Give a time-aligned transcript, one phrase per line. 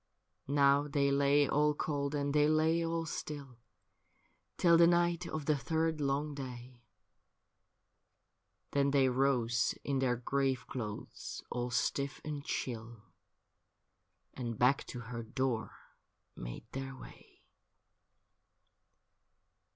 [0.47, 0.87] JEANNE BRAS 21• Now
[1.21, 3.59] they la) all cold and they lay all still
[4.57, 6.81] Till the night of the third long day;
[8.71, 13.03] Then they rose in their grave clothes, all stiff and chill,
[14.33, 15.75] And back to her door
[16.35, 17.43] made their way.